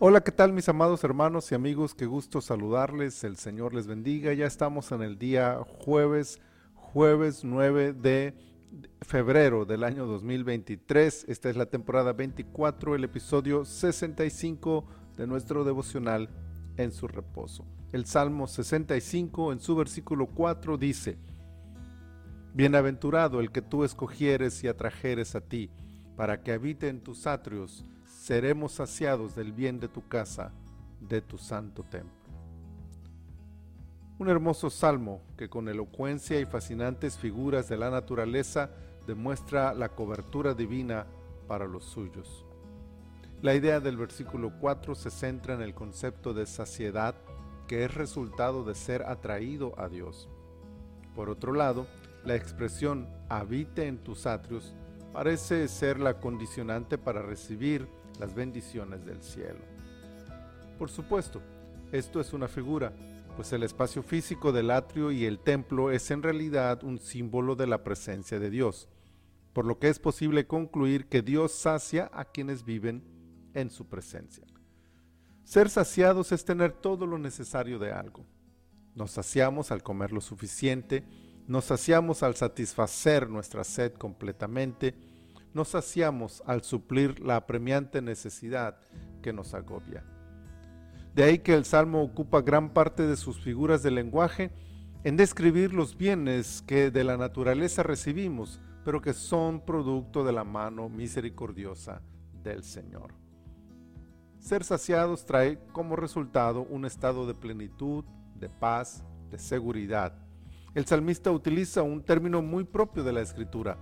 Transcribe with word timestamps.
Hola, 0.00 0.20
¿qué 0.20 0.30
tal 0.30 0.52
mis 0.52 0.68
amados 0.68 1.02
hermanos 1.02 1.50
y 1.50 1.56
amigos? 1.56 1.92
Qué 1.92 2.06
gusto 2.06 2.40
saludarles, 2.40 3.24
el 3.24 3.36
Señor 3.36 3.74
les 3.74 3.88
bendiga. 3.88 4.32
Ya 4.32 4.46
estamos 4.46 4.92
en 4.92 5.02
el 5.02 5.18
día 5.18 5.58
jueves, 5.84 6.40
jueves 6.76 7.42
9 7.42 7.94
de 7.94 8.32
febrero 9.02 9.64
del 9.64 9.82
año 9.82 10.06
2023. 10.06 11.24
Esta 11.26 11.50
es 11.50 11.56
la 11.56 11.66
temporada 11.66 12.12
24, 12.12 12.94
el 12.94 13.02
episodio 13.02 13.64
65 13.64 14.84
de 15.16 15.26
nuestro 15.26 15.64
devocional 15.64 16.28
en 16.76 16.92
su 16.92 17.08
reposo. 17.08 17.66
El 17.90 18.06
Salmo 18.06 18.46
65 18.46 19.52
en 19.52 19.58
su 19.58 19.74
versículo 19.74 20.26
4 20.28 20.78
dice, 20.78 21.18
Bienaventurado 22.54 23.40
el 23.40 23.50
que 23.50 23.62
tú 23.62 23.82
escogieres 23.82 24.62
y 24.62 24.68
atrajeres 24.68 25.34
a 25.34 25.40
ti, 25.40 25.72
para 26.14 26.44
que 26.44 26.52
habite 26.52 26.86
en 26.86 27.00
tus 27.00 27.26
atrios 27.26 27.84
seremos 28.28 28.72
saciados 28.72 29.34
del 29.34 29.52
bien 29.52 29.80
de 29.80 29.88
tu 29.88 30.06
casa, 30.06 30.52
de 31.00 31.22
tu 31.22 31.38
santo 31.38 31.82
templo. 31.82 32.12
Un 34.18 34.28
hermoso 34.28 34.68
salmo 34.68 35.22
que 35.38 35.48
con 35.48 35.66
elocuencia 35.66 36.38
y 36.38 36.44
fascinantes 36.44 37.16
figuras 37.16 37.70
de 37.70 37.78
la 37.78 37.88
naturaleza 37.88 38.68
demuestra 39.06 39.72
la 39.72 39.88
cobertura 39.88 40.52
divina 40.52 41.06
para 41.46 41.66
los 41.66 41.84
suyos. 41.84 42.44
La 43.40 43.54
idea 43.54 43.80
del 43.80 43.96
versículo 43.96 44.52
4 44.60 44.94
se 44.94 45.10
centra 45.10 45.54
en 45.54 45.62
el 45.62 45.72
concepto 45.72 46.34
de 46.34 46.44
saciedad 46.44 47.14
que 47.66 47.82
es 47.86 47.94
resultado 47.94 48.62
de 48.62 48.74
ser 48.74 49.04
atraído 49.04 49.72
a 49.78 49.88
Dios. 49.88 50.28
Por 51.14 51.30
otro 51.30 51.54
lado, 51.54 51.86
la 52.26 52.36
expresión 52.36 53.08
habite 53.30 53.86
en 53.86 53.96
tus 53.96 54.26
atrios 54.26 54.74
parece 55.12 55.66
ser 55.68 55.98
la 55.98 56.20
condicionante 56.20 56.98
para 56.98 57.22
recibir 57.22 57.88
las 58.18 58.34
bendiciones 58.34 59.04
del 59.04 59.22
cielo. 59.22 59.60
Por 60.78 60.90
supuesto, 60.90 61.40
esto 61.92 62.20
es 62.20 62.32
una 62.32 62.48
figura, 62.48 62.92
pues 63.36 63.52
el 63.52 63.62
espacio 63.62 64.02
físico 64.02 64.52
del 64.52 64.70
atrio 64.70 65.10
y 65.10 65.24
el 65.24 65.38
templo 65.38 65.90
es 65.90 66.10
en 66.10 66.22
realidad 66.22 66.82
un 66.84 66.98
símbolo 66.98 67.56
de 67.56 67.66
la 67.66 67.82
presencia 67.82 68.38
de 68.38 68.50
Dios, 68.50 68.88
por 69.52 69.64
lo 69.64 69.78
que 69.78 69.88
es 69.88 69.98
posible 69.98 70.46
concluir 70.46 71.06
que 71.06 71.22
Dios 71.22 71.52
sacia 71.52 72.10
a 72.12 72.24
quienes 72.24 72.64
viven 72.64 73.02
en 73.54 73.70
su 73.70 73.86
presencia. 73.86 74.44
Ser 75.44 75.70
saciados 75.70 76.30
es 76.32 76.44
tener 76.44 76.72
todo 76.72 77.06
lo 77.06 77.18
necesario 77.18 77.78
de 77.78 77.90
algo. 77.90 78.26
Nos 78.94 79.12
saciamos 79.12 79.70
al 79.70 79.82
comer 79.82 80.12
lo 80.12 80.20
suficiente, 80.20 81.04
nos 81.46 81.64
saciamos 81.64 82.22
al 82.22 82.34
satisfacer 82.34 83.30
nuestra 83.30 83.64
sed 83.64 83.94
completamente, 83.94 84.94
nos 85.54 85.68
saciamos 85.68 86.42
al 86.46 86.62
suplir 86.62 87.20
la 87.20 87.36
apremiante 87.36 88.02
necesidad 88.02 88.78
que 89.22 89.32
nos 89.32 89.54
agobia. 89.54 90.04
De 91.14 91.24
ahí 91.24 91.38
que 91.38 91.54
el 91.54 91.64
Salmo 91.64 92.02
ocupa 92.02 92.42
gran 92.42 92.72
parte 92.72 93.06
de 93.06 93.16
sus 93.16 93.40
figuras 93.40 93.82
de 93.82 93.90
lenguaje 93.90 94.52
en 95.04 95.16
describir 95.16 95.72
los 95.72 95.96
bienes 95.96 96.62
que 96.62 96.90
de 96.90 97.04
la 97.04 97.16
naturaleza 97.16 97.82
recibimos, 97.82 98.60
pero 98.84 99.00
que 99.00 99.12
son 99.12 99.64
producto 99.64 100.24
de 100.24 100.32
la 100.32 100.44
mano 100.44 100.88
misericordiosa 100.88 102.02
del 102.42 102.62
Señor. 102.62 103.14
Ser 104.38 104.64
saciados 104.64 105.26
trae 105.26 105.58
como 105.72 105.96
resultado 105.96 106.62
un 106.62 106.84
estado 106.84 107.26
de 107.26 107.34
plenitud, 107.34 108.04
de 108.34 108.48
paz, 108.48 109.04
de 109.30 109.38
seguridad. 109.38 110.14
El 110.74 110.86
salmista 110.86 111.30
utiliza 111.32 111.82
un 111.82 112.02
término 112.02 112.40
muy 112.40 112.64
propio 112.64 113.02
de 113.02 113.12
la 113.12 113.20
escritura, 113.20 113.76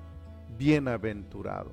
bienaventurado. 0.56 1.72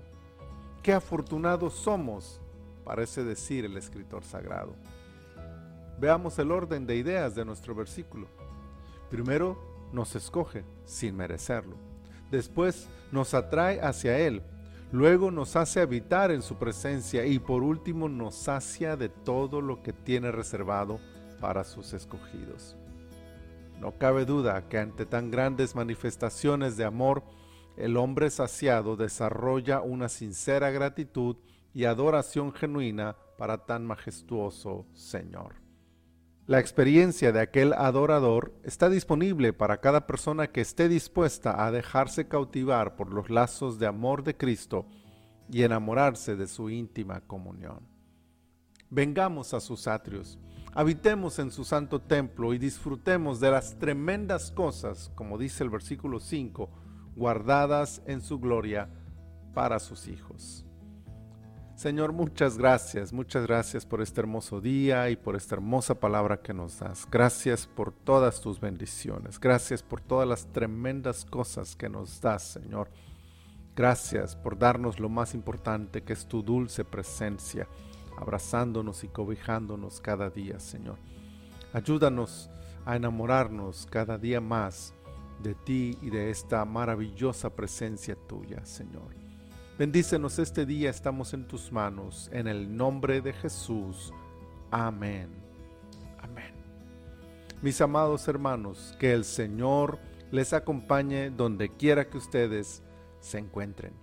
Qué 0.82 0.94
afortunados 0.94 1.74
somos, 1.74 2.42
parece 2.84 3.24
decir 3.24 3.66
el 3.66 3.78
escritor 3.78 4.24
sagrado. 4.24 4.76
Veamos 6.00 6.38
el 6.40 6.52
orden 6.52 6.86
de 6.86 6.96
ideas 6.96 7.36
de 7.36 7.46
nuestro 7.46 7.74
versículo. 7.74 8.28
Primero, 9.10 9.58
nos 9.92 10.16
escoge 10.16 10.66
sin 10.86 11.16
merecerlo. 11.16 11.78
Después, 12.32 12.90
nos 13.12 13.34
atrae 13.34 13.80
hacia 13.80 14.18
Él. 14.18 14.42
Luego 14.92 15.32
nos 15.32 15.56
hace 15.56 15.82
habitar 15.82 16.32
en 16.32 16.42
su 16.42 16.56
presencia 16.56 17.26
y 17.26 17.40
por 17.40 17.64
último 17.64 18.10
nos 18.10 18.36
sacia 18.36 18.98
de 18.98 19.10
todo 19.10 19.62
lo 19.62 19.82
que 19.82 19.94
tiene 19.94 20.32
reservado 20.32 21.00
para 21.40 21.64
sus 21.64 21.94
escogidos. 21.94 22.76
No 23.80 23.98
cabe 23.98 24.26
duda 24.26 24.68
que 24.70 24.78
ante 24.78 25.06
tan 25.06 25.32
grandes 25.32 25.76
manifestaciones 25.76 26.78
de 26.78 26.86
amor, 26.86 27.24
el 27.78 27.98
hombre 27.98 28.30
saciado 28.30 28.96
desarrolla 28.96 29.82
una 29.82 30.10
sincera 30.10 30.70
gratitud 30.72 31.38
y 31.74 31.86
adoración 31.86 32.54
genuina 32.54 33.16
para 33.38 33.66
tan 33.66 33.86
majestuoso 33.86 34.86
Señor. 34.94 35.56
La 36.46 36.60
experiencia 36.60 37.32
de 37.32 37.40
aquel 37.40 37.72
adorador 37.72 38.54
está 38.64 38.90
disponible 38.90 39.54
para 39.54 39.80
cada 39.80 40.06
persona 40.06 40.48
que 40.48 40.60
esté 40.60 40.90
dispuesta 40.90 41.66
a 41.66 41.72
dejarse 41.72 42.28
cautivar 42.28 42.98
por 42.98 43.14
los 43.14 43.30
lazos 43.30 43.80
de 43.80 43.88
amor 43.88 44.24
de 44.24 44.36
Cristo 44.36 44.86
y 45.50 45.64
enamorarse 45.64 46.36
de 46.36 46.48
su 46.48 46.70
íntima 46.70 47.22
comunión. 47.22 47.80
Vengamos 48.90 49.54
a 49.54 49.62
sus 49.62 49.88
atrios, 49.88 50.38
habitemos 50.74 51.40
en 51.40 51.50
su 51.50 51.64
santo 51.64 52.02
templo 52.02 52.54
y 52.54 52.58
disfrutemos 52.58 53.40
de 53.40 53.50
las 53.50 53.80
tremendas 53.80 54.52
cosas, 54.52 55.12
como 55.16 55.38
dice 55.38 55.64
el 55.64 55.70
versículo 55.70 56.20
5, 56.20 56.70
guardadas 57.16 58.02
en 58.06 58.22
su 58.22 58.40
gloria 58.40 58.90
para 59.54 59.80
sus 59.80 60.08
hijos. 60.08 60.66
Señor, 61.76 62.14
muchas 62.14 62.58
gracias, 62.58 63.12
muchas 63.12 63.48
gracias 63.48 63.86
por 63.86 64.02
este 64.02 64.22
hermoso 64.22 64.62
día 64.62 65.10
y 65.10 65.16
por 65.16 65.36
esta 65.36 65.56
hermosa 65.56 65.96
palabra 65.96 66.38
que 66.38 66.54
nos 66.54 66.80
das. 66.80 67.08
Gracias 67.10 67.66
por 67.66 67.92
todas 67.92 68.42
tus 68.42 68.60
bendiciones. 68.60 69.40
Gracias 69.40 69.82
por 69.82 70.00
todas 70.00 70.28
las 70.28 70.46
tremendas 70.54 71.26
cosas 71.26 71.76
que 71.76 71.90
nos 71.90 72.22
das, 72.22 72.44
Señor. 72.44 72.90
Gracias 73.76 74.36
por 74.36 74.58
darnos 74.58 75.00
lo 75.00 75.10
más 75.10 75.34
importante 75.34 76.04
que 76.04 76.14
es 76.14 76.28
tu 76.28 76.44
dulce 76.44 76.86
presencia, 76.86 77.68
abrazándonos 78.20 79.04
y 79.04 79.08
cobijándonos 79.08 80.00
cada 80.00 80.30
día, 80.30 80.60
Señor. 80.60 81.00
Ayúdanos 81.74 82.52
a 82.86 82.96
enamorarnos 82.96 83.88
cada 83.90 84.20
día 84.20 84.40
más 84.40 84.94
de 85.44 85.54
ti 85.54 85.98
y 86.02 86.10
de 86.10 86.32
esta 86.32 86.66
maravillosa 86.66 87.50
presencia 87.50 88.16
tuya, 88.28 88.66
Señor. 88.66 89.14
Bendícenos 89.78 90.40
este 90.40 90.66
día, 90.66 90.90
estamos 90.90 91.34
en 91.34 91.48
tus 91.48 91.72
manos, 91.72 92.30
en 92.32 92.48
el 92.48 92.76
nombre 92.76 93.22
de 93.22 93.34
Jesús. 93.34 94.14
Amén. 94.72 95.30
Amén. 96.20 96.54
Mis 97.62 97.82
amados 97.82 98.28
hermanos, 98.28 98.96
que 99.00 99.14
el 99.14 99.26
Señor 99.26 100.00
les 100.32 100.54
acompañe 100.54 101.30
donde 101.30 101.70
quiera 101.70 102.10
que 102.10 102.18
ustedes 102.18 102.82
se 103.20 103.38
encuentren. 103.40 103.94